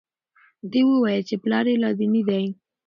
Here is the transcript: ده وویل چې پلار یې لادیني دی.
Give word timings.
ده 0.71 0.81
وویل 0.89 1.21
چې 1.29 1.35
پلار 1.43 1.65
یې 1.71 1.81
لادیني 1.83 2.21
دی. 2.29 2.43